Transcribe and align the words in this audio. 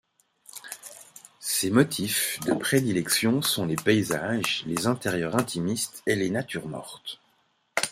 Ses 1.39 1.69
motifs 1.69 2.39
de 2.47 2.53
prédilection 2.55 3.43
sont 3.43 3.67
les 3.67 3.75
paysages, 3.75 4.63
les 4.65 4.87
intérieurs 4.87 5.35
intimistes 5.35 6.01
et 6.07 6.15
les 6.15 6.31
natures 6.31 6.67
mortes. 6.67 7.21